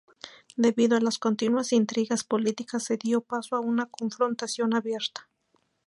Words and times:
Debido 0.55 0.97
a 0.97 0.99
las 0.99 1.19
continuas 1.19 1.73
intrigas 1.73 2.23
políticas, 2.23 2.85
se 2.85 2.97
dio 2.97 3.21
paso 3.21 3.55
a 3.55 3.59
una 3.59 3.85
confrontación 3.85 4.73
abierta. 4.73 5.29